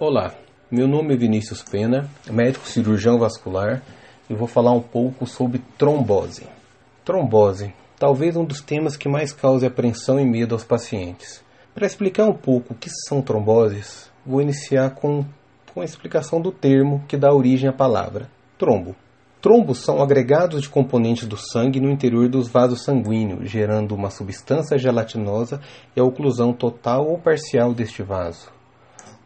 [0.00, 0.32] Olá,
[0.70, 3.82] meu nome é Vinícius Pena, médico cirurgião vascular
[4.30, 6.46] e vou falar um pouco sobre trombose.
[7.04, 11.42] Trombose, talvez um dos temas que mais cause apreensão e medo aos pacientes.
[11.74, 15.24] Para explicar um pouco o que são tromboses, vou iniciar com,
[15.74, 18.94] com a explicação do termo que dá origem à palavra, trombo.
[19.42, 24.78] Trombos são agregados de componentes do sangue no interior dos vasos sanguíneos, gerando uma substância
[24.78, 25.60] gelatinosa
[25.96, 28.57] e a oclusão total ou parcial deste vaso.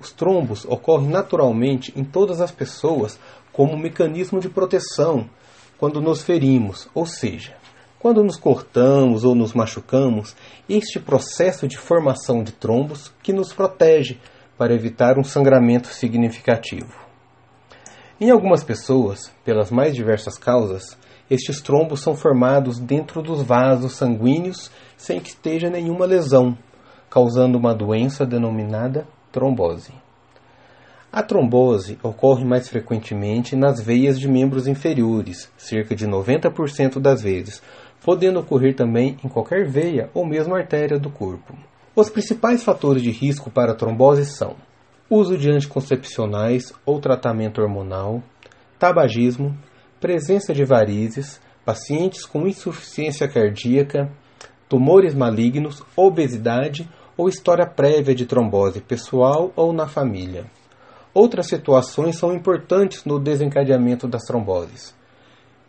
[0.00, 3.20] Os trombos ocorrem naturalmente em todas as pessoas
[3.52, 5.28] como um mecanismo de proteção
[5.78, 7.54] quando nos ferimos, ou seja,
[7.98, 10.34] quando nos cortamos ou nos machucamos,
[10.68, 14.18] este processo de formação de trombos que nos protege
[14.56, 16.98] para evitar um sangramento significativo.
[18.18, 20.98] Em algumas pessoas, pelas mais diversas causas,
[21.30, 26.56] estes trombos são formados dentro dos vasos sanguíneos sem que esteja nenhuma lesão,
[27.08, 29.92] causando uma doença denominada trombose.
[31.12, 37.60] A trombose ocorre mais frequentemente nas veias de membros inferiores, cerca de 90% das vezes,
[38.04, 41.56] podendo ocorrer também em qualquer veia ou mesmo artéria do corpo.
[41.96, 44.54] Os principais fatores de risco para a trombose são
[45.10, 48.22] uso de anticoncepcionais ou tratamento hormonal,
[48.78, 49.58] tabagismo,
[49.98, 54.08] presença de varizes, pacientes com insuficiência cardíaca,
[54.68, 56.88] tumores malignos, obesidade
[57.20, 60.46] ou história prévia de trombose pessoal ou na família.
[61.12, 64.96] Outras situações são importantes no desencadeamento das tromboses.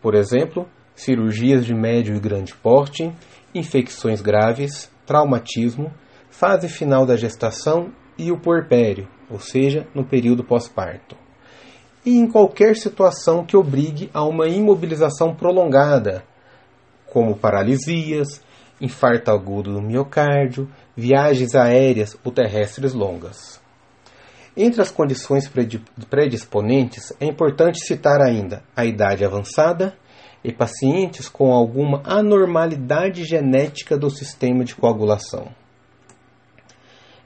[0.00, 3.14] Por exemplo, cirurgias de médio e grande porte,
[3.54, 5.92] infecções graves, traumatismo,
[6.30, 11.14] fase final da gestação e o puerpério, ou seja, no período pós-parto.
[12.06, 16.24] E em qualquer situação que obrigue a uma imobilização prolongada,
[17.12, 18.42] como paralisias,
[18.84, 23.60] infarto agudo do miocárdio, viagens aéreas ou terrestres longas.
[24.56, 25.50] Entre as condições
[26.08, 29.96] predisponentes, é importante citar ainda a idade avançada
[30.44, 35.48] e pacientes com alguma anormalidade genética do sistema de coagulação.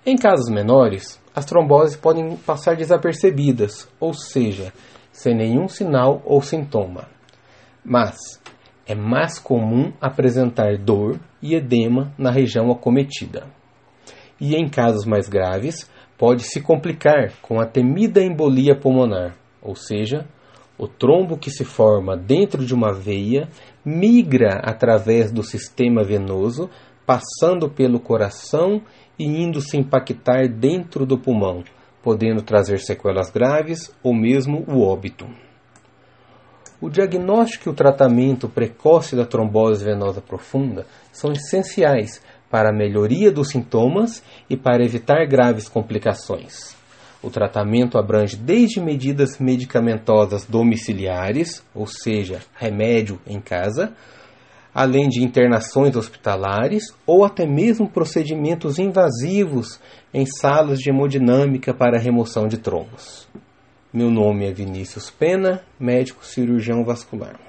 [0.07, 4.73] Em casos menores, as tromboses podem passar desapercebidas, ou seja,
[5.13, 7.09] sem nenhum sinal ou sintoma.
[7.85, 8.17] Mas
[8.89, 13.47] é mais comum apresentar dor e edema na região acometida.
[14.41, 20.27] E em casos mais graves, pode se complicar com a temida embolia pulmonar, ou seja,
[20.79, 23.49] o trombo que se forma dentro de uma veia
[23.85, 26.71] migra através do sistema venoso,
[27.05, 28.81] passando pelo coração
[29.19, 31.63] e indo se impactar dentro do pulmão,
[32.03, 35.27] podendo trazer sequelas graves ou mesmo o óbito.
[36.81, 43.33] O diagnóstico e o tratamento precoce da trombose venosa profunda são essenciais para a melhoria
[43.33, 46.77] dos sintomas e para evitar graves complicações.
[47.21, 53.93] O tratamento abrange desde medidas medicamentosas domiciliares, ou seja, remédio em casa,
[54.73, 59.81] além de internações hospitalares ou até mesmo procedimentos invasivos
[60.15, 63.27] em salas de hemodinâmica para remoção de trombos.
[63.91, 67.48] Meu nome é Vinícius Pena, médico cirurgião vascular.